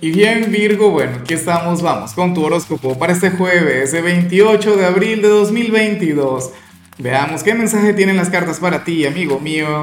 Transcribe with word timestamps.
Y 0.00 0.12
bien 0.12 0.52
Virgo, 0.52 0.90
bueno, 0.90 1.18
aquí 1.22 1.34
estamos, 1.34 1.82
vamos 1.82 2.12
con 2.12 2.32
tu 2.32 2.44
horóscopo 2.44 2.96
para 2.96 3.12
este 3.12 3.30
jueves, 3.30 3.92
el 3.94 4.04
28 4.04 4.76
de 4.76 4.86
abril 4.86 5.22
de 5.22 5.28
2022. 5.28 6.52
Veamos 6.98 7.42
qué 7.42 7.52
mensaje 7.54 7.94
tienen 7.94 8.16
las 8.16 8.30
cartas 8.30 8.60
para 8.60 8.84
ti, 8.84 9.04
amigo 9.06 9.40
mío. 9.40 9.82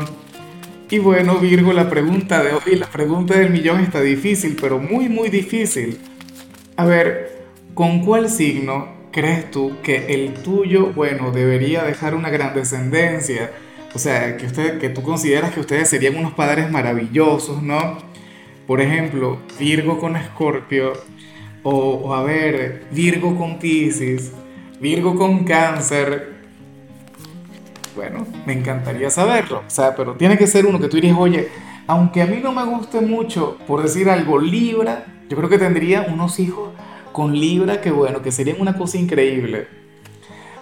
Y 0.90 1.00
bueno 1.00 1.40
Virgo, 1.40 1.74
la 1.74 1.90
pregunta 1.90 2.42
de 2.42 2.54
hoy, 2.54 2.78
la 2.78 2.88
pregunta 2.88 3.38
del 3.38 3.50
millón 3.50 3.82
está 3.82 4.00
difícil, 4.00 4.56
pero 4.60 4.80
muy 4.80 5.10
muy 5.10 5.28
difícil. 5.28 6.00
A 6.78 6.86
ver, 6.86 7.44
¿con 7.74 8.06
cuál 8.06 8.30
signo 8.30 8.88
crees 9.12 9.52
tú 9.52 9.76
que 9.84 10.14
el 10.14 10.34
tuyo, 10.36 10.94
bueno, 10.94 11.32
debería 11.32 11.84
dejar 11.84 12.16
una 12.16 12.30
gran 12.30 12.56
descendencia? 12.56 13.52
O 13.94 14.00
sea, 14.00 14.38
que, 14.38 14.46
usted, 14.46 14.80
que 14.80 14.88
tú 14.88 15.04
consideras 15.04 15.54
que 15.54 15.60
ustedes 15.60 15.90
serían 15.90 16.16
unos 16.16 16.34
padres 16.36 16.72
maravillosos, 16.72 17.62
¿no? 17.62 18.15
Por 18.68 18.82
ejemplo, 18.82 19.38
Virgo 19.60 20.00
con 20.00 20.16
Escorpio, 20.16 20.94
o, 21.62 22.14
a 22.14 22.24
ver, 22.24 22.86
Virgo 22.92 23.36
con 23.36 23.60
Pisces, 23.60 24.32
Virgo 24.80 25.16
con 25.16 25.44
Cáncer. 25.44 26.36
Bueno, 27.96 28.26
me 28.46 28.54
encantaría 28.54 29.10
saberlo, 29.10 29.64
o 29.66 29.70
sea, 29.70 29.96
pero 29.96 30.14
tiene 30.14 30.38
que 30.38 30.48
ser 30.48 30.66
uno 30.66 30.80
que 30.80 30.88
tú 30.88 30.98
dirías, 30.98 31.18
oye, 31.18 31.50
aunque 31.88 32.22
a 32.22 32.26
mí 32.26 32.40
no 32.44 32.52
me 32.52 32.64
guste 32.66 33.02
mucho, 33.02 33.58
por 33.68 33.82
decir 33.82 34.10
algo, 34.10 34.40
Libra, 34.40 35.06
yo 35.30 35.38
creo 35.38 35.50
que 35.50 35.58
tendría 35.58 36.02
unos 36.12 36.40
hijos 36.40 36.72
con 37.12 37.34
Libra 37.34 37.82
que 37.82 37.92
bueno, 37.92 38.22
que 38.22 38.32
serían 38.32 38.60
una 38.60 38.78
cosa 38.78 38.98
increíble. 38.98 39.68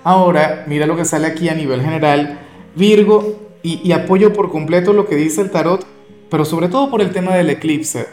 Ahora, 0.04 0.66
mira 0.68 0.86
lo 0.86 0.96
que 0.96 1.06
sale 1.06 1.28
aquí 1.28 1.50
a 1.50 1.56
nivel 1.56 1.82
general, 1.82 2.40
Virgo, 2.76 3.40
y, 3.64 3.80
y 3.82 3.94
apoyo 3.94 4.34
por 4.34 4.52
completo 4.52 4.94
lo 4.94 5.08
que 5.08 5.16
dice 5.16 5.42
el 5.42 5.50
tarot, 5.50 5.86
pero 6.34 6.46
sobre 6.46 6.68
todo 6.68 6.90
por 6.90 7.00
el 7.00 7.12
tema 7.12 7.36
del 7.36 7.52
eclipse. 7.52 8.08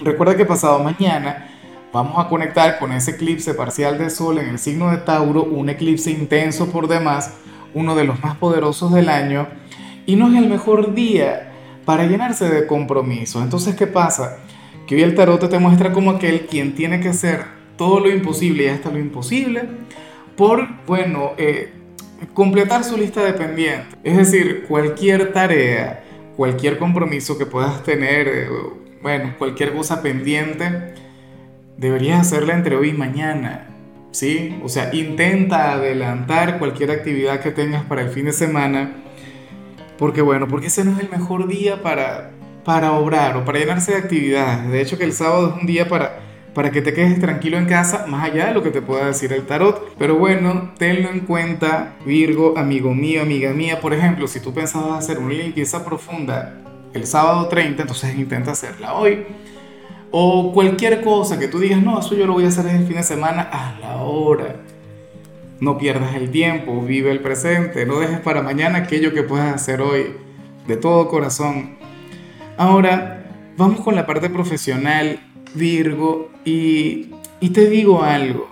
Recuerda 0.00 0.36
que 0.36 0.44
pasado 0.44 0.80
mañana 0.80 1.46
vamos 1.92 2.18
a 2.18 2.28
conectar 2.28 2.80
con 2.80 2.90
ese 2.90 3.12
eclipse 3.12 3.54
parcial 3.54 3.96
de 3.96 4.10
Sol 4.10 4.38
en 4.38 4.48
el 4.48 4.58
signo 4.58 4.90
de 4.90 4.96
Tauro, 4.96 5.44
un 5.44 5.68
eclipse 5.68 6.10
intenso 6.10 6.72
por 6.72 6.88
demás, 6.88 7.34
uno 7.74 7.94
de 7.94 8.02
los 8.02 8.20
más 8.24 8.36
poderosos 8.38 8.92
del 8.92 9.08
año, 9.08 9.46
y 10.04 10.16
no 10.16 10.32
es 10.32 10.34
el 10.36 10.48
mejor 10.48 10.94
día 10.94 11.52
para 11.84 12.06
llenarse 12.06 12.50
de 12.50 12.66
compromisos. 12.66 13.40
Entonces, 13.40 13.76
¿qué 13.76 13.86
pasa? 13.86 14.38
Que 14.88 14.96
hoy 14.96 15.02
el 15.02 15.14
tarot 15.14 15.48
te 15.48 15.60
muestra 15.60 15.92
como 15.92 16.10
aquel 16.10 16.46
quien 16.46 16.74
tiene 16.74 16.98
que 16.98 17.10
hacer 17.10 17.44
todo 17.76 18.00
lo 18.00 18.10
imposible 18.10 18.64
y 18.64 18.66
hasta 18.66 18.90
lo 18.90 18.98
imposible 18.98 19.62
por, 20.36 20.66
bueno, 20.88 21.34
eh, 21.38 21.72
completar 22.34 22.82
su 22.82 22.96
lista 22.96 23.22
de 23.22 23.32
pendientes. 23.32 23.96
Es 24.02 24.16
decir, 24.16 24.64
cualquier 24.66 25.32
tarea, 25.32 26.02
cualquier 26.36 26.78
compromiso 26.78 27.38
que 27.38 27.46
puedas 27.46 27.82
tener, 27.82 28.28
eh, 28.28 28.48
bueno, 29.02 29.34
cualquier 29.38 29.72
cosa 29.74 30.02
pendiente, 30.02 30.94
deberías 31.76 32.20
hacerla 32.20 32.54
entre 32.54 32.76
hoy 32.76 32.90
y 32.90 32.92
mañana, 32.92 33.68
¿sí? 34.10 34.60
O 34.62 34.68
sea, 34.68 34.94
intenta 34.94 35.72
adelantar 35.72 36.58
cualquier 36.58 36.90
actividad 36.90 37.40
que 37.40 37.50
tengas 37.50 37.84
para 37.84 38.02
el 38.02 38.10
fin 38.10 38.26
de 38.26 38.32
semana, 38.32 38.92
porque 39.98 40.22
bueno, 40.22 40.48
porque 40.48 40.66
ese 40.68 40.84
no 40.84 40.92
es 40.92 41.00
el 41.00 41.10
mejor 41.10 41.48
día 41.48 41.82
para, 41.82 42.30
para 42.64 42.92
obrar 42.92 43.36
o 43.36 43.44
para 43.44 43.58
llenarse 43.58 43.92
de 43.92 43.98
actividades. 43.98 44.70
De 44.70 44.80
hecho, 44.80 44.98
que 44.98 45.04
el 45.04 45.12
sábado 45.12 45.54
es 45.54 45.60
un 45.60 45.66
día 45.66 45.88
para 45.88 46.21
para 46.54 46.70
que 46.70 46.82
te 46.82 46.92
quedes 46.92 47.18
tranquilo 47.18 47.56
en 47.56 47.66
casa, 47.66 48.06
más 48.06 48.24
allá 48.24 48.46
de 48.46 48.54
lo 48.54 48.62
que 48.62 48.70
te 48.70 48.82
pueda 48.82 49.06
decir 49.06 49.32
el 49.32 49.46
tarot. 49.46 49.94
Pero 49.98 50.16
bueno, 50.16 50.72
tenlo 50.78 51.10
en 51.10 51.20
cuenta, 51.20 51.94
Virgo, 52.04 52.54
amigo 52.58 52.94
mío, 52.94 53.22
amiga 53.22 53.52
mía. 53.52 53.80
Por 53.80 53.94
ejemplo, 53.94 54.28
si 54.28 54.40
tú 54.40 54.52
pensabas 54.52 55.04
hacer 55.04 55.18
una 55.18 55.34
limpieza 55.34 55.84
profunda 55.84 56.58
el 56.92 57.06
sábado 57.06 57.48
30, 57.48 57.82
entonces 57.82 58.14
intenta 58.16 58.52
hacerla 58.52 58.94
hoy. 58.94 59.24
O 60.10 60.52
cualquier 60.52 61.00
cosa 61.00 61.38
que 61.38 61.48
tú 61.48 61.58
digas, 61.58 61.82
no, 61.82 61.98
eso 61.98 62.14
yo 62.14 62.26
lo 62.26 62.34
voy 62.34 62.44
a 62.44 62.48
hacer 62.48 62.66
el 62.66 62.86
fin 62.86 62.96
de 62.96 63.02
semana, 63.02 63.48
la 63.80 63.96
hora. 63.96 64.56
No 65.58 65.78
pierdas 65.78 66.14
el 66.16 66.30
tiempo, 66.30 66.82
vive 66.82 67.10
el 67.10 67.20
presente, 67.20 67.86
no 67.86 67.98
dejes 67.98 68.20
para 68.20 68.42
mañana 68.42 68.78
aquello 68.78 69.14
que 69.14 69.22
puedas 69.22 69.54
hacer 69.54 69.80
hoy, 69.80 70.16
de 70.66 70.76
todo 70.76 71.08
corazón. 71.08 71.76
Ahora, 72.58 73.24
vamos 73.56 73.80
con 73.80 73.94
la 73.94 74.06
parte 74.06 74.28
profesional 74.28 75.20
Virgo, 75.54 76.30
y, 76.44 77.10
te 77.52 77.68
digo 77.68 78.02
algo, 78.02 78.48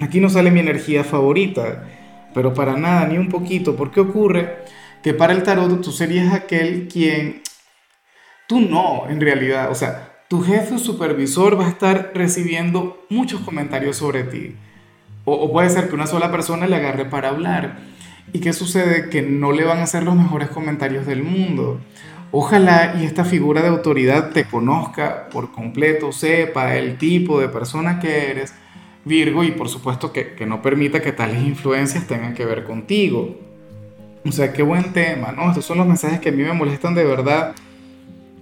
aquí 0.00 0.20
no 0.20 0.28
sale 0.28 0.50
mi 0.50 0.60
energía 0.60 1.04
favorita, 1.04 1.84
pero 2.34 2.54
para 2.54 2.76
nada, 2.76 3.06
ni 3.06 3.16
un 3.16 3.28
poquito, 3.28 3.76
porque 3.76 4.00
ocurre 4.00 4.58
que 5.02 5.14
para 5.14 5.32
el 5.32 5.42
tarot 5.42 5.80
tú 5.80 5.92
serías 5.92 6.34
aquel 6.34 6.88
quien, 6.88 7.42
tú 8.46 8.60
no, 8.60 9.08
en 9.08 9.20
realidad, 9.20 9.70
o 9.70 9.74
sea, 9.74 10.22
tu 10.28 10.42
jefe 10.42 10.74
o 10.74 10.78
supervisor 10.78 11.58
va 11.58 11.66
a 11.66 11.70
estar 11.70 12.12
recibiendo 12.14 13.04
muchos 13.08 13.40
comentarios 13.40 13.96
sobre 13.96 14.24
ti. 14.24 14.56
O, 15.24 15.32
o, 15.34 15.52
puede 15.52 15.70
ser 15.70 15.88
que 15.88 15.94
una 15.94 16.06
sola 16.06 16.30
persona 16.30 16.66
le 16.66 16.76
agarre 16.76 17.06
para 17.06 17.30
hablar. 17.30 17.78
¿Y 18.32 18.40
qué 18.40 18.52
sucede? 18.52 19.08
Que 19.08 19.22
no 19.22 19.52
le 19.52 19.64
van 19.64 19.78
a 19.78 19.84
hacer 19.84 20.02
los 20.02 20.16
mejores 20.16 20.48
comentarios 20.48 21.06
del 21.06 21.22
mundo. 21.22 21.80
Ojalá 22.30 22.96
y 23.00 23.04
esta 23.04 23.24
figura 23.24 23.62
de 23.62 23.68
autoridad 23.68 24.30
te 24.30 24.44
conozca 24.44 25.28
por 25.30 25.50
completo, 25.50 26.12
sepa 26.12 26.76
el 26.76 26.98
tipo 26.98 27.40
de 27.40 27.48
persona 27.48 27.98
que 28.00 28.30
eres, 28.30 28.54
Virgo, 29.04 29.44
y 29.44 29.52
por 29.52 29.70
supuesto 29.70 30.12
que, 30.12 30.36
no 30.46 30.60
permita 30.60 31.00
que 31.00 31.12
tales 31.12 31.42
influencias 31.42 32.06
tengan 32.06 32.34
que 32.34 32.44
ver 32.44 32.64
contigo. 32.64 33.36
O 34.26 34.32
sea, 34.32 34.52
qué 34.52 34.62
buen 34.62 34.92
tema, 34.92 35.32
¿no? 35.32 35.48
Estos 35.48 35.64
son 35.64 35.78
los 35.78 35.86
mensajes 35.86 36.20
que 36.20 36.28
a 36.28 36.32
mí 36.32 36.42
me 36.42 36.52
molestan 36.52 36.94
de 36.94 37.04
verdad. 37.04 37.54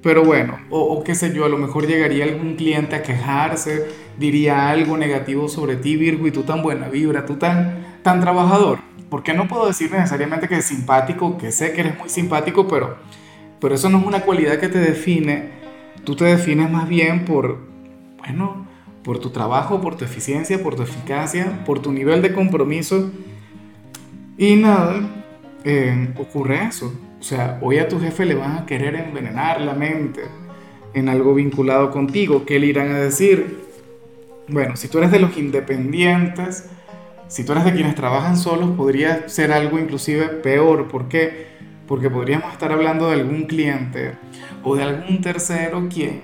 Pero 0.02 0.24
bueno, 0.24 0.58
o, 0.70 0.80
o, 0.80 1.04
qué 1.04 1.14
sé 1.14 1.32
yo, 1.32 1.44
a 1.44 1.48
lo 1.48 1.58
mejor 1.58 1.86
llegaría 1.86 2.24
algún 2.24 2.56
cliente 2.56 2.96
a 2.96 3.02
quejarse, 3.02 3.86
diría 4.18 4.68
algo 4.70 4.96
negativo 4.96 5.48
sobre 5.48 5.76
ti, 5.76 5.96
Virgo, 5.96 6.26
y 6.26 6.32
tú 6.32 6.42
tan 6.42 6.62
buena 6.62 6.88
vibra, 6.88 7.24
tú 7.24 7.36
tan, 7.36 8.00
tan 8.02 8.20
trabajador. 8.20 8.80
Porque 9.08 9.34
no 9.34 9.46
puedo 9.46 9.68
decir 9.68 9.92
necesariamente 9.92 10.48
que 10.48 10.56
es 10.56 10.64
simpático, 10.64 11.38
que 11.38 11.52
sé 11.52 11.72
que 11.72 11.82
eres 11.82 11.98
muy 11.98 12.08
simpático, 12.08 12.66
pero 12.66 12.96
pero 13.60 13.74
eso 13.74 13.88
no 13.88 13.98
es 13.98 14.06
una 14.06 14.20
cualidad 14.20 14.58
que 14.58 14.68
te 14.68 14.78
define. 14.78 15.50
Tú 16.04 16.16
te 16.16 16.24
defines 16.24 16.70
más 16.70 16.88
bien 16.88 17.24
por, 17.24 17.58
bueno, 18.18 18.66
por 19.02 19.18
tu 19.18 19.30
trabajo, 19.30 19.80
por 19.80 19.96
tu 19.96 20.04
eficiencia, 20.04 20.62
por 20.62 20.74
tu 20.74 20.82
eficacia, 20.82 21.64
por 21.64 21.80
tu 21.80 21.92
nivel 21.92 22.22
de 22.22 22.32
compromiso. 22.32 23.10
Y 24.38 24.56
nada, 24.56 25.00
eh, 25.64 26.12
ocurre 26.18 26.64
eso. 26.64 26.92
O 27.18 27.22
sea, 27.22 27.58
hoy 27.62 27.78
a 27.78 27.88
tu 27.88 27.98
jefe 27.98 28.26
le 28.26 28.34
van 28.34 28.56
a 28.56 28.66
querer 28.66 28.94
envenenar 28.94 29.60
la 29.60 29.74
mente 29.74 30.22
en 30.92 31.08
algo 31.08 31.34
vinculado 31.34 31.90
contigo. 31.90 32.44
¿Qué 32.44 32.58
le 32.58 32.66
irán 32.66 32.92
a 32.92 32.98
decir? 32.98 33.64
Bueno, 34.48 34.76
si 34.76 34.88
tú 34.88 34.98
eres 34.98 35.10
de 35.10 35.18
los 35.18 35.36
independientes, 35.36 36.68
si 37.28 37.44
tú 37.44 37.52
eres 37.52 37.64
de 37.64 37.72
quienes 37.72 37.94
trabajan 37.94 38.36
solos, 38.36 38.70
podría 38.76 39.28
ser 39.28 39.52
algo 39.52 39.78
inclusive 39.78 40.28
peor. 40.28 40.88
¿Por 40.88 41.08
qué? 41.08 41.55
Porque 41.86 42.10
podríamos 42.10 42.52
estar 42.52 42.72
hablando 42.72 43.08
de 43.08 43.14
algún 43.14 43.44
cliente 43.44 44.12
o 44.62 44.76
de 44.76 44.82
algún 44.82 45.20
tercero 45.20 45.88
quien, 45.92 46.22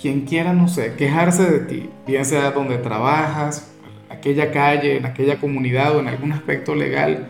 quien 0.00 0.22
quiera, 0.22 0.52
no 0.52 0.68
sé, 0.68 0.94
quejarse 0.94 1.50
de 1.50 1.60
ti, 1.60 1.90
bien 2.06 2.24
sea 2.24 2.50
donde 2.50 2.78
trabajas, 2.78 3.72
en 4.10 4.16
aquella 4.16 4.50
calle, 4.50 4.96
en 4.96 5.06
aquella 5.06 5.38
comunidad 5.38 5.96
o 5.96 6.00
en 6.00 6.08
algún 6.08 6.32
aspecto 6.32 6.74
legal. 6.74 7.28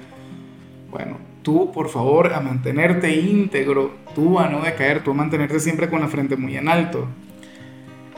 Bueno, 0.90 1.18
tú 1.42 1.70
por 1.72 1.88
favor 1.88 2.32
a 2.32 2.40
mantenerte 2.40 3.14
íntegro, 3.14 3.94
tú 4.14 4.38
a 4.38 4.48
no 4.48 4.62
decaer, 4.62 5.04
tú 5.04 5.10
a 5.10 5.14
mantenerte 5.14 5.60
siempre 5.60 5.88
con 5.88 6.00
la 6.00 6.08
frente 6.08 6.36
muy 6.36 6.56
en 6.56 6.68
alto. 6.68 7.06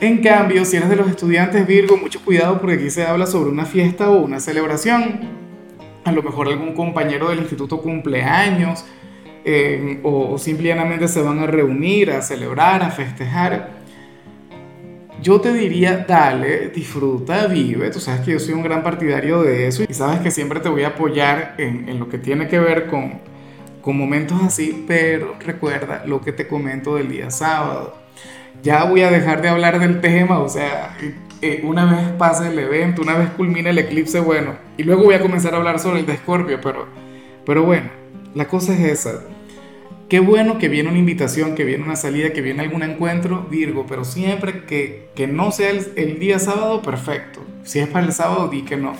En 0.00 0.18
cambio, 0.22 0.64
si 0.64 0.76
eres 0.76 0.88
de 0.88 0.94
los 0.94 1.08
estudiantes 1.08 1.66
Virgo, 1.66 1.96
mucho 1.96 2.20
cuidado 2.24 2.60
porque 2.60 2.76
aquí 2.76 2.88
se 2.88 3.04
habla 3.04 3.26
sobre 3.26 3.50
una 3.50 3.64
fiesta 3.64 4.08
o 4.08 4.18
una 4.18 4.38
celebración. 4.38 5.20
A 6.04 6.12
lo 6.12 6.22
mejor 6.22 6.46
algún 6.46 6.72
compañero 6.72 7.30
del 7.30 7.40
instituto 7.40 7.80
cumpleaños, 7.80 8.84
o, 10.02 10.38
simplemente 10.38 11.08
se 11.08 11.22
van 11.22 11.38
a 11.40 11.46
reunir, 11.46 12.10
a 12.10 12.22
celebrar, 12.22 12.82
a 12.82 12.90
festejar, 12.90 13.78
yo 15.22 15.40
te 15.40 15.52
diría, 15.52 16.04
dale, 16.06 16.68
disfruta, 16.68 17.46
vive. 17.46 17.90
Tú 17.90 17.98
sabes 17.98 18.20
que 18.20 18.32
yo 18.32 18.38
soy 18.38 18.54
un 18.54 18.62
gran 18.62 18.82
partidario 18.82 19.42
de 19.42 19.66
eso 19.66 19.84
y 19.88 19.92
sabes 19.92 20.20
que 20.20 20.30
siempre 20.30 20.60
te 20.60 20.68
voy 20.68 20.84
a 20.84 20.88
apoyar 20.88 21.54
en, 21.58 21.88
en 21.88 21.98
lo 21.98 22.08
que 22.08 22.18
tiene 22.18 22.46
que 22.46 22.58
ver 22.58 22.86
con, 22.86 23.20
con 23.80 23.96
momentos 23.96 24.38
así, 24.42 24.84
pero 24.86 25.34
recuerda 25.40 26.04
lo 26.06 26.20
que 26.20 26.32
te 26.32 26.46
comento 26.46 26.96
del 26.96 27.08
día 27.08 27.30
sábado. 27.30 27.96
Ya 28.62 28.84
voy 28.84 29.02
a 29.02 29.10
dejar 29.10 29.40
de 29.40 29.48
hablar 29.48 29.78
del 29.78 30.00
tema, 30.00 30.40
o 30.40 30.48
sea, 30.48 30.96
eh, 31.40 31.62
una 31.64 31.84
vez 31.84 32.08
pase 32.18 32.48
el 32.48 32.58
evento, 32.58 33.02
una 33.02 33.16
vez 33.16 33.30
culmine 33.30 33.70
el 33.70 33.78
eclipse, 33.78 34.20
bueno, 34.20 34.56
y 34.76 34.82
luego 34.82 35.04
voy 35.04 35.14
a 35.14 35.20
comenzar 35.20 35.54
a 35.54 35.58
hablar 35.58 35.78
sobre 35.78 36.00
el 36.00 36.06
de 36.06 36.14
Escorpio, 36.14 36.60
pero, 36.60 36.86
pero 37.46 37.62
bueno, 37.62 37.88
la 38.34 38.46
cosa 38.46 38.74
es 38.74 38.80
esa. 38.80 39.22
Qué 40.08 40.20
bueno 40.20 40.56
que 40.56 40.68
viene 40.68 40.88
una 40.88 40.98
invitación, 40.98 41.54
que 41.54 41.64
viene 41.64 41.84
una 41.84 41.94
salida, 41.94 42.32
que 42.32 42.40
viene 42.40 42.62
algún 42.62 42.82
encuentro, 42.82 43.46
Virgo, 43.50 43.84
pero 43.86 44.06
siempre 44.06 44.64
que, 44.64 45.10
que 45.14 45.26
no 45.26 45.52
sea 45.52 45.68
el, 45.68 46.18
día 46.18 46.38
sábado, 46.38 46.80
perfecto. 46.80 47.44
Si 47.62 47.78
es 47.78 47.88
para 47.88 48.06
el 48.06 48.12
sábado, 48.12 48.48
di 48.48 48.62
que 48.62 48.78
no. 48.78 48.94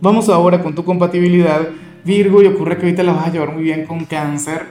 Vamos 0.00 0.30
ahora 0.30 0.62
con 0.62 0.74
tu 0.74 0.82
compatibilidad, 0.82 1.68
Virgo, 2.06 2.40
y 2.42 2.46
ocurre 2.46 2.78
que 2.78 2.86
ahorita 2.86 3.02
la 3.02 3.12
vas 3.12 3.26
a 3.26 3.32
llevar 3.32 3.52
muy 3.52 3.64
bien 3.64 3.84
con 3.84 4.06
cáncer, 4.06 4.64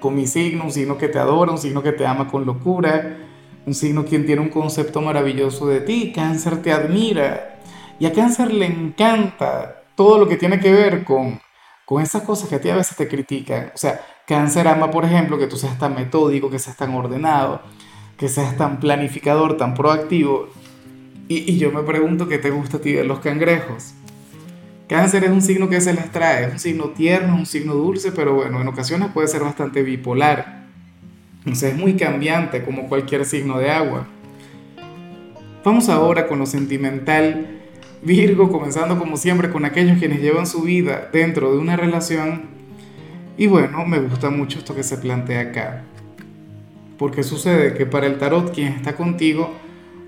con 0.00 0.14
mi 0.14 0.26
signo, 0.26 0.64
un 0.64 0.72
signo 0.72 0.98
que 0.98 1.08
te 1.08 1.18
adora, 1.18 1.52
un 1.52 1.58
signo 1.58 1.82
que 1.82 1.92
te 1.92 2.04
ama 2.04 2.28
con 2.28 2.44
locura, 2.44 3.16
un 3.64 3.72
signo 3.72 4.04
quien 4.04 4.26
tiene 4.26 4.42
un 4.42 4.50
concepto 4.50 5.00
maravilloso 5.00 5.66
de 5.66 5.80
ti, 5.80 6.12
cáncer 6.14 6.60
te 6.60 6.72
admira 6.72 7.60
y 7.98 8.04
a 8.04 8.12
cáncer 8.12 8.52
le 8.52 8.66
encanta 8.66 9.82
todo 9.94 10.18
lo 10.18 10.28
que 10.28 10.36
tiene 10.36 10.60
que 10.60 10.72
ver 10.72 11.04
con, 11.04 11.40
con 11.88 12.02
esas 12.02 12.20
cosas 12.20 12.50
que 12.50 12.56
a 12.56 12.60
ti 12.60 12.68
a 12.68 12.76
veces 12.76 12.98
te 12.98 13.08
critican. 13.08 13.72
O 13.74 13.78
sea, 13.78 14.04
cáncer 14.26 14.68
ama, 14.68 14.90
por 14.90 15.06
ejemplo, 15.06 15.38
que 15.38 15.46
tú 15.46 15.56
seas 15.56 15.78
tan 15.78 15.94
metódico, 15.94 16.50
que 16.50 16.58
seas 16.58 16.76
tan 16.76 16.94
ordenado, 16.94 17.62
que 18.18 18.28
seas 18.28 18.58
tan 18.58 18.78
planificador, 18.78 19.56
tan 19.56 19.72
proactivo. 19.72 20.50
Y, 21.28 21.56
yo 21.56 21.72
me 21.72 21.82
pregunto 21.84 22.28
qué 22.28 22.36
te 22.36 22.50
gusta 22.50 22.76
a 22.76 22.80
ti 22.82 22.92
de 22.92 23.04
los 23.04 23.20
cangrejos. 23.20 23.94
Cáncer 24.86 25.24
es 25.24 25.30
un 25.30 25.40
signo 25.40 25.70
que 25.70 25.80
se 25.80 25.94
les 25.94 26.12
trae, 26.12 26.44
es 26.44 26.52
un 26.52 26.58
signo 26.58 26.90
tierno, 26.90 27.34
un 27.34 27.46
signo 27.46 27.72
dulce, 27.72 28.12
pero 28.12 28.34
bueno, 28.34 28.60
en 28.60 28.68
ocasiones 28.68 29.08
puede 29.14 29.28
ser 29.28 29.42
bastante 29.42 29.82
bipolar. 29.82 30.66
Entonces 31.38 31.72
es 31.72 31.78
muy 31.78 31.94
cambiante 31.94 32.62
como 32.64 32.86
cualquier 32.86 33.24
signo 33.24 33.58
de 33.58 33.70
agua. 33.70 34.06
Vamos 35.64 35.88
ahora 35.88 36.28
con 36.28 36.38
lo 36.38 36.44
sentimental. 36.44 37.57
Virgo, 38.02 38.50
comenzando 38.50 38.98
como 38.98 39.16
siempre 39.16 39.50
con 39.50 39.64
aquellos 39.64 39.98
quienes 39.98 40.20
llevan 40.20 40.46
su 40.46 40.62
vida 40.62 41.08
dentro 41.12 41.52
de 41.52 41.58
una 41.58 41.76
relación. 41.76 42.42
Y 43.36 43.46
bueno, 43.46 43.84
me 43.86 44.00
gusta 44.00 44.30
mucho 44.30 44.58
esto 44.58 44.74
que 44.74 44.82
se 44.82 44.98
plantea 44.98 45.40
acá. 45.40 45.84
Porque 46.96 47.22
sucede 47.22 47.74
que 47.74 47.86
para 47.86 48.06
el 48.06 48.18
tarot 48.18 48.52
quien 48.52 48.72
está 48.72 48.96
contigo 48.96 49.54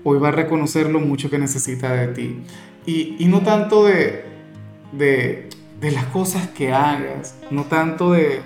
hoy 0.03 0.19
va 0.19 0.29
a 0.29 0.31
reconocer 0.31 0.89
lo 0.89 0.99
mucho 0.99 1.29
que 1.29 1.37
necesita 1.37 1.93
de 1.93 2.07
ti. 2.07 2.39
Y, 2.85 3.15
y 3.19 3.25
no 3.25 3.41
tanto 3.41 3.85
de, 3.85 4.25
de, 4.91 5.47
las 5.91 6.05
cosas 6.05 6.47
que 6.49 6.73
hagas, 6.73 7.35
no 7.49 7.65
tanto 7.65 8.11
de, 8.13 8.41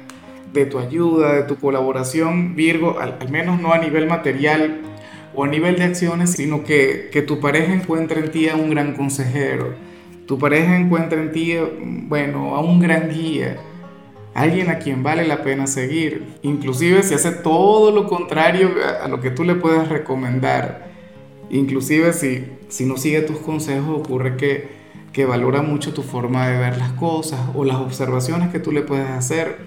de 0.53 0.65
tu 0.65 0.80
ayuda, 0.80 1.33
de 1.33 1.44
tu 1.44 1.56
colaboración, 1.57 2.56
Virgo, 2.56 3.00
al, 3.00 3.18
menos 3.30 3.62
no 3.62 3.74
a 3.74 3.77
nivel 3.77 4.07
material 4.07 4.81
o 5.35 5.43
a 5.43 5.47
nivel 5.47 5.75
de 5.77 5.83
acciones, 5.83 6.31
sino 6.31 6.63
que, 6.63 7.09
que 7.11 7.21
tu 7.21 7.39
pareja 7.39 7.73
encuentre 7.73 8.21
en 8.21 8.31
ti 8.31 8.49
a 8.49 8.55
un 8.55 8.69
gran 8.69 8.93
consejero, 8.95 9.75
tu 10.25 10.39
pareja 10.39 10.77
encuentre 10.77 11.21
en 11.21 11.31
ti, 11.31 11.55
bueno, 12.07 12.55
a 12.55 12.61
un 12.61 12.79
gran 12.79 13.09
guía, 13.09 13.57
alguien 14.33 14.69
a 14.69 14.79
quien 14.79 15.03
vale 15.03 15.27
la 15.27 15.43
pena 15.43 15.67
seguir, 15.67 16.25
inclusive 16.41 17.03
si 17.03 17.13
hace 17.13 17.31
todo 17.31 17.91
lo 17.91 18.07
contrario 18.07 18.71
a, 19.01 19.07
lo 19.07 19.21
que 19.21 19.31
tú 19.31 19.43
le 19.43 19.55
puedes 19.55 19.87
recomendar, 19.89 20.91
inclusive 21.49 22.13
si, 22.13 22.45
si 22.69 22.85
no 22.85 22.97
sigue 22.97 23.21
tus 23.21 23.38
consejos, 23.38 23.99
ocurre 23.99 24.38
que 24.38 24.85
que 25.15 25.23
valora 25.25 25.61
mucho 25.61 25.93
tu 25.93 26.03
forma 26.03 26.45
de 26.49 26.57
ver 26.57 26.77
las 26.77 26.91
cosas 26.91 27.39
o 27.55 27.63
las 27.63 27.77
observaciones 27.77 28.49
que 28.49 28.59
tú 28.59 28.73
le 28.73 28.81
puedes 28.81 29.09
hacer. 29.09 29.59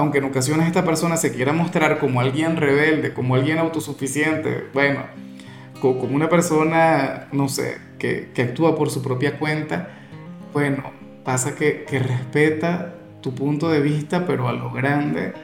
Aunque 0.00 0.16
en 0.16 0.24
ocasiones 0.24 0.66
esta 0.66 0.82
persona 0.82 1.18
se 1.18 1.30
quiera 1.30 1.52
mostrar 1.52 1.98
como 1.98 2.22
alguien 2.22 2.56
rebelde, 2.56 3.12
como 3.12 3.34
alguien 3.34 3.58
autosuficiente, 3.58 4.64
bueno, 4.72 5.00
como 5.78 6.16
una 6.16 6.30
persona, 6.30 7.28
no 7.32 7.50
sé, 7.50 7.76
que, 7.98 8.30
que 8.32 8.40
actúa 8.40 8.76
por 8.76 8.88
su 8.88 9.02
propia 9.02 9.38
cuenta, 9.38 9.90
bueno, 10.54 10.84
pasa 11.22 11.54
que, 11.54 11.84
que 11.84 11.98
respeta 11.98 12.94
tu 13.20 13.34
punto 13.34 13.68
de 13.68 13.80
vista, 13.82 14.24
pero 14.26 14.48
a 14.48 14.54
lo 14.54 14.72
grande, 14.72 15.34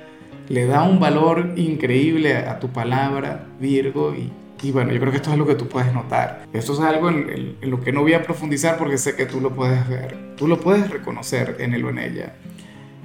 le 0.49 0.65
da 0.65 0.85
un 0.85 1.01
valor 1.01 1.53
increíble 1.57 2.39
a 2.39 2.59
tu 2.59 2.71
palabra, 2.71 3.45
Virgo, 3.61 4.15
y, 4.15 4.33
y 4.63 4.73
bueno, 4.73 4.91
yo 4.91 5.01
creo 5.01 5.11
que 5.11 5.19
esto 5.19 5.33
es 5.33 5.37
lo 5.37 5.47
que 5.47 5.57
tú 5.57 5.69
puedes 5.69 5.93
notar. 5.93 6.47
Esto 6.55 6.73
es 6.73 6.81
algo 6.81 7.11
en, 7.11 7.59
lo 7.61 7.79
que 7.83 7.93
no 7.93 8.01
voy 8.01 8.15
a 8.15 8.23
profundizar 8.23 8.79
porque 8.79 8.97
sé 8.97 9.17
que 9.17 9.27
tú 9.27 9.39
lo 9.39 9.55
puedes 9.55 9.87
ver. 9.87 10.35
Tú 10.37 10.49
lo 10.49 10.59
puedes 10.59 10.89
reconocer 10.89 11.57
en 11.59 11.75
él 11.75 11.85
o 11.85 11.91
en 11.91 11.99
ella. 11.99 12.37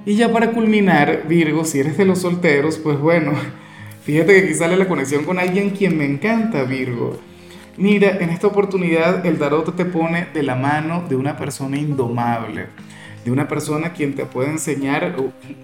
Y 0.04 0.16
ya 0.16 0.32
para 0.32 0.50
culminar, 0.50 1.28
Virgo, 1.28 1.64
si 1.64 1.78
eres 1.78 1.96
de 1.96 2.04
los 2.04 2.20
solteros, 2.20 2.78
pues 2.78 2.98
bueno, 2.98 3.32
fíjate 4.02 4.34
que 4.34 4.46
aquí 4.46 4.54
sale 4.54 4.76
la 4.76 4.88
conexión 4.88 5.24
con 5.24 5.38
alguien 5.38 5.70
quien 5.70 5.96
me 5.96 6.04
encanta, 6.04 6.64
Virgo. 6.64 7.18
Mira, 7.76 8.18
en 8.20 8.30
esta 8.30 8.48
oportunidad 8.48 9.24
el 9.24 9.38
tarot 9.38 9.76
te 9.76 9.84
pone 9.84 10.26
de 10.34 10.42
la 10.42 10.56
mano 10.56 11.04
de 11.08 11.16
una 11.16 11.36
persona 11.36 11.78
indomable, 11.78 12.66
de 13.24 13.30
una 13.30 13.46
persona 13.46 13.92
quien 13.92 14.14
te 14.14 14.26
puede 14.26 14.50
enseñar 14.50 15.16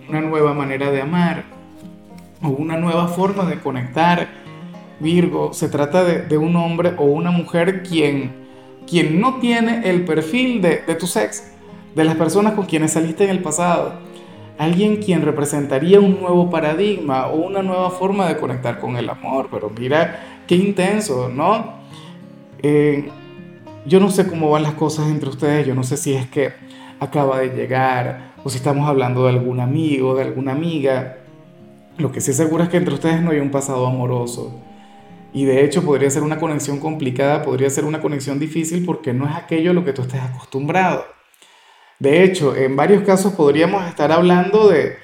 una 0.09 0.21
nueva 0.21 0.55
manera 0.55 0.91
de 0.91 1.03
amar 1.03 1.45
o 2.41 2.49
una 2.51 2.77
nueva 2.77 3.09
forma 3.09 3.45
de 3.45 3.59
conectar 3.59 4.29
Virgo, 5.01 5.53
se 5.53 5.69
trata 5.69 6.03
de, 6.05 6.39
un 6.39 6.57
hombre 6.57 6.95
o 6.97 7.05
una 7.05 7.31
mujer 7.31 7.83
quien, 7.83 8.33
quien 8.89 9.21
no 9.21 9.37
tiene 9.37 9.89
el 9.89 10.05
perfil 10.05 10.61
de, 10.61 10.83
de 10.87 10.95
tu 10.97 11.07
sexo, 11.07 11.45
de 11.95 12.05
las 12.05 12.17
personas 12.17 12.55
con 12.55 12.67
quienes 12.67 12.93
saliste 12.93 13.25
en 13.25 13.31
el 13.31 13.41
pasado. 13.41 14.08
Alguien 14.59 14.97
quien 14.97 15.23
representaría 15.23 16.01
un 16.01 16.21
nuevo 16.21 16.51
paradigma 16.51 17.29
o 17.29 17.37
una 17.37 17.63
nueva 17.63 17.91
forma 17.91 18.27
de 18.27 18.37
conectar 18.37 18.81
con 18.81 18.97
el 18.97 19.09
amor. 19.09 19.49
Pero 19.51 19.71
mira 19.71 20.43
qué 20.47 20.57
intenso, 20.57 21.29
¿no? 21.29 21.79
Eh, 22.63 23.09
yo 23.87 24.01
no 24.01 24.11
sé 24.11 24.27
cómo 24.27 24.51
van 24.51 24.65
las 24.65 24.75
cosas 24.75 25.09
entre 25.09 25.29
ustedes, 25.29 25.67
yo 25.67 25.75
no 25.75 25.83
sé 25.85 25.97
si 25.97 26.13
es 26.13 26.27
que 26.29 26.53
acaba 27.01 27.39
de 27.39 27.51
llegar 27.51 28.35
o 28.45 28.51
si 28.51 28.59
estamos 28.59 28.89
hablando 28.89 29.25
de 29.25 29.31
algún 29.31 29.61
amigo, 29.61 30.15
de 30.15 30.25
alguna 30.25 30.53
amiga. 30.53 31.19
Lo 31.97 32.13
que 32.13 32.21
sí 32.21 32.33
seguro 32.33 32.65
es 32.65 32.69
que 32.69 32.77
entre 32.77 32.95
ustedes 32.95 33.21
no 33.23 33.31
hay 33.31 33.39
un 33.39 33.51
pasado 33.51 33.87
amoroso. 33.87 34.61
Y 35.33 35.45
de 35.45 35.65
hecho 35.65 35.85
podría 35.85 36.11
ser 36.11 36.23
una 36.23 36.39
conexión 36.39 36.81
complicada, 36.81 37.43
podría 37.43 37.71
ser 37.71 37.85
una 37.85 38.01
conexión 38.01 38.39
difícil 38.39 38.85
porque 38.85 39.13
no 39.13 39.27
es 39.29 39.35
aquello 39.35 39.71
a 39.71 39.75
lo 39.75 39.85
que 39.85 39.93
tú 39.93 40.03
estés 40.03 40.21
acostumbrado. 40.21 41.18
De 41.99 42.23
hecho, 42.23 42.55
en 42.55 42.77
varios 42.77 43.03
casos 43.03 43.33
podríamos 43.33 43.85
estar 43.87 44.13
hablando 44.13 44.69
de, 44.69 44.97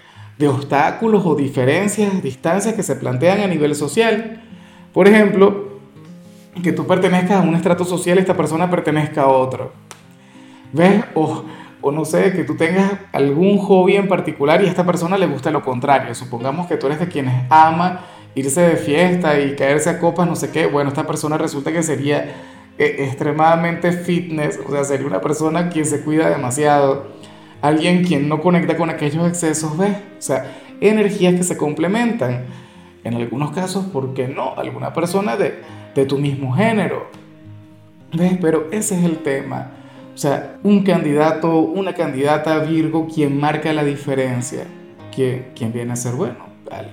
obstáculos 0.47 1.25
o 1.25 1.35
diferencias, 1.35 2.23
distancias 2.23 2.75
que 2.75 2.83
se 2.83 2.97
plantean 2.97 3.41
a 3.41 3.47
nivel 3.47 3.75
social. 3.75 4.43
Por 4.93 5.09
ejemplo, 5.09 5.81
que 6.63 6.73
tú 6.73 6.87
pertenezcas 6.87 7.43
a 7.43 7.49
un 7.49 7.55
estrato 7.55 7.85
social 7.85 8.19
y 8.19 8.21
esta 8.21 8.37
persona 8.37 8.71
pertenezca 8.71 9.23
a 9.23 9.29
otro. 9.29 9.73
¿Ves? 10.73 11.05
O, 11.15 11.45
o 11.81 11.91
no 11.91 12.05
sé, 12.05 12.33
que 12.33 12.45
tú 12.45 12.57
tengas 12.57 12.93
algún 13.13 13.59
hobby 13.59 13.97
en 13.97 14.07
particular 14.07 14.63
y 14.63 14.67
a 14.67 14.71
esta 14.71 14.87
persona 14.87 15.19
le 15.19 15.27
gusta 15.27 15.51
lo 15.51 15.63
contrario. 15.63 16.15
Supongamos 16.15 16.67
que 16.67 16.77
tú 16.77 16.87
eres 16.87 17.01
de 17.01 17.09
quienes 17.09 17.45
ama 17.51 18.03
irse 18.35 18.61
de 18.61 18.77
fiesta 18.77 19.41
y 19.41 19.55
caerse 19.55 19.91
a 19.91 19.99
copas, 19.99 20.27
no 20.27 20.37
sé 20.37 20.51
qué, 20.51 20.67
bueno, 20.67 20.89
esta 20.91 21.07
persona 21.07 21.39
resulta 21.39 21.73
que 21.73 21.83
sería 21.83 22.35
eh, 22.79 22.97
extremadamente 23.01 23.93
fitness, 23.93 24.59
o 24.67 24.71
sea, 24.71 24.85
sería 24.85 25.07
una 25.07 25.21
persona 25.21 25.69
quien 25.69 25.87
se 25.87 26.03
cuida 26.03 26.29
demasiado, 26.29 27.07
alguien 27.63 28.05
quien 28.05 28.29
no 28.29 28.41
conecta 28.41 28.77
con 28.77 28.91
aquellos 28.91 29.27
excesos, 29.29 29.77
¿ves? 29.79 29.97
O 30.19 30.23
sea, 30.23 30.53
energías 30.81 31.35
que 31.35 31.45
se 31.45 31.57
complementan. 31.57 32.45
En 33.05 33.15
algunos 33.15 33.53
casos, 33.53 33.85
¿por 33.87 34.15
qué 34.15 34.29
no? 34.29 34.55
Alguna 34.57 34.93
persona 34.93 35.37
de, 35.37 35.61
de 35.95 36.07
tu 36.07 36.19
mismo 36.19 36.53
género. 36.55 37.07
¿Ves? 38.13 38.39
Pero 38.41 38.69
ese 38.73 38.99
es 38.99 39.05
el 39.05 39.19
tema. 39.19 39.73
O 40.15 40.19
sea, 40.19 40.57
un 40.63 40.85
candidato, 40.85 41.59
una 41.59 41.93
candidata 41.93 42.59
Virgo 42.61 43.09
quien 43.13 43.39
marca 43.39 43.73
la 43.73 43.85
diferencia, 43.85 44.65
quien, 45.15 45.51
quien 45.55 45.73
viene 45.73 45.93
a 45.93 45.97
ser, 45.97 46.15
bueno, 46.15 46.47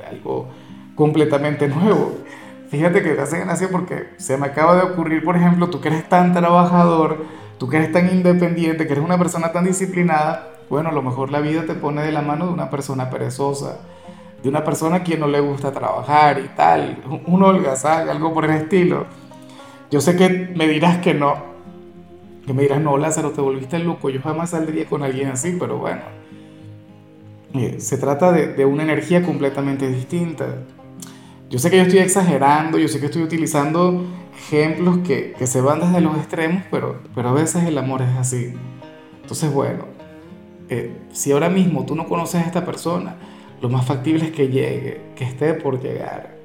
algo 0.09 0.47
completamente 0.95 1.67
nuevo. 1.67 2.17
Fíjate 2.71 3.03
que 3.03 3.09
te 3.09 3.21
hacen 3.21 3.49
así 3.49 3.65
porque 3.69 4.11
se 4.15 4.37
me 4.37 4.45
acaba 4.45 4.77
de 4.77 4.83
ocurrir, 4.83 5.25
por 5.25 5.35
ejemplo, 5.35 5.69
tú 5.69 5.81
que 5.81 5.89
eres 5.89 6.07
tan 6.07 6.31
trabajador, 6.31 7.25
tú 7.57 7.67
que 7.67 7.75
eres 7.75 7.91
tan 7.91 8.09
independiente, 8.09 8.87
que 8.87 8.93
eres 8.93 9.03
una 9.03 9.17
persona 9.17 9.51
tan 9.51 9.65
disciplinada, 9.65 10.53
bueno, 10.69 10.87
a 10.87 10.93
lo 10.93 11.01
mejor 11.01 11.31
la 11.31 11.41
vida 11.41 11.65
te 11.65 11.73
pone 11.73 12.01
de 12.01 12.13
la 12.13 12.21
mano 12.21 12.47
de 12.47 12.53
una 12.53 12.69
persona 12.69 13.09
perezosa, 13.09 13.79
de 14.41 14.47
una 14.47 14.63
persona 14.63 14.95
a 14.95 15.03
quien 15.03 15.19
no 15.19 15.27
le 15.27 15.41
gusta 15.41 15.73
trabajar 15.73 16.39
y 16.39 16.47
tal, 16.55 17.03
un 17.27 17.43
holgazán, 17.43 18.07
algo 18.07 18.33
por 18.33 18.45
el 18.45 18.51
estilo. 18.51 19.05
Yo 19.91 19.99
sé 19.99 20.15
que 20.15 20.29
me 20.55 20.65
dirás 20.65 20.99
que 20.99 21.13
no, 21.13 21.43
que 22.47 22.53
me 22.53 22.61
dirás, 22.61 22.79
no, 22.79 22.97
Lázaro, 22.97 23.31
te 23.31 23.41
volviste 23.41 23.79
loco, 23.79 24.09
yo 24.09 24.21
jamás 24.21 24.51
saldría 24.51 24.85
con 24.85 25.03
alguien 25.03 25.27
así, 25.27 25.57
pero 25.59 25.77
bueno, 25.77 26.03
eh, 27.53 27.81
se 27.81 27.97
trata 27.97 28.31
de 28.31 28.63
una 28.63 28.83
energía 28.83 29.23
completamente 29.23 29.89
distinta. 29.89 30.45
Yo 31.51 31.60
sé 31.60 31.70
que 31.70 31.75
yo 31.75 31.84
estoy 31.84 32.00
exagerando, 32.00 32.77
yo 32.77 32.88
sé 32.88 33.01
que 33.01 33.08
estoy 33.08 33.24
utilizando 33.24 34.05
ejemplos 34.34 35.00
que, 35.00 35.34
que 35.38 35.46
se 35.48 35.60
van 35.60 35.81
desde 35.81 36.00
los 36.00 36.15
extremos, 36.15 36.63
pero, 36.72 37.01
pero 37.13 37.27
a 37.27 37.34
veces 37.34 37.65
el 37.65 37.77
amor 37.77 38.01
es 38.01 38.17
así. 38.17 38.53
Entonces, 39.22 39.53
bueno, 39.53 39.84
eh, 40.70 40.96
si 41.12 41.34
ahora 41.34 41.50
mismo 41.50 41.86
tú 41.86 41.93
no 41.93 42.08
conoces 42.08 42.41
a 42.41 42.46
esta 42.46 42.63
persona, 42.63 43.17
lo 43.62 43.67
más 43.67 43.86
factible 43.86 44.24
es 44.24 44.31
que 44.31 44.48
llegue, 44.48 45.01
que 45.17 45.25
esté 45.25 45.53
por 45.53 45.81
llegar. 45.84 46.38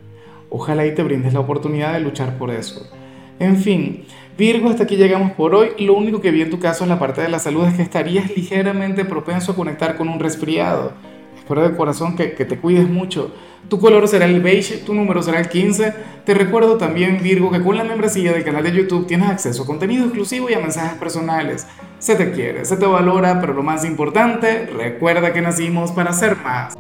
Ojalá 0.51 0.85
y 0.85 0.93
te 0.93 1.05
brindes 1.05 1.33
la 1.33 1.39
oportunidad 1.39 1.93
de 1.93 2.01
luchar 2.01 2.37
por 2.37 2.51
eso. 2.51 2.91
En 3.39 3.59
fin, 3.59 4.07
Virgo, 4.37 4.71
hasta 4.71 4.83
aquí 4.83 4.97
llegamos 4.97 5.31
por 5.33 5.55
hoy. 5.55 5.69
Lo 5.79 5.95
único 5.95 6.21
que 6.21 6.33
vi 6.33 6.43
en 6.43 6.51
tu 6.51 6.59
caso 6.59 6.83
en 6.83 6.91
la 6.91 6.99
parte 6.99 7.21
de 7.21 7.29
la 7.29 7.39
salud 7.39 7.65
es 7.65 7.75
que 7.75 7.83
estarías 7.83 8.37
ligeramente 8.37 9.05
propenso 9.05 9.53
a 9.53 9.55
conectar 9.55 9.97
con 9.97 10.09
un 10.09 10.19
resfriado. 10.19 10.95
Espero 11.47 11.63
de 11.63 11.77
corazón 11.77 12.17
que, 12.17 12.33
que 12.33 12.45
te 12.45 12.59
cuides 12.59 12.89
mucho. 12.89 13.31
Tu 13.69 13.79
color 13.79 14.09
será 14.09 14.25
el 14.25 14.41
beige, 14.41 14.79
tu 14.79 14.95
número 14.95 15.23
será 15.23 15.39
el 15.39 15.49
15. 15.49 15.95
Te 16.25 16.35
recuerdo 16.35 16.77
también, 16.77 17.23
Virgo, 17.23 17.53
que 17.53 17.63
con 17.63 17.77
la 17.77 17.85
membresía 17.85 18.33
del 18.33 18.43
canal 18.43 18.65
de 18.65 18.73
YouTube 18.73 19.07
tienes 19.07 19.31
acceso 19.31 19.63
a 19.63 19.67
contenido 19.67 20.07
exclusivo 20.07 20.51
y 20.51 20.55
a 20.55 20.59
mensajes 20.59 20.99
personales. 20.99 21.69
Se 22.01 22.17
te 22.17 22.33
quiere, 22.33 22.65
se 22.65 22.77
te 22.77 22.85
valora, 22.85 23.41
pero 23.41 23.55
lo 23.55 23.63
más 23.63 23.85
importante, 23.85 24.67
recuerda 24.67 25.33
que 25.33 25.41
nacimos 25.41 25.93
para 25.93 26.13
ser 26.13 26.37
más. 26.39 26.77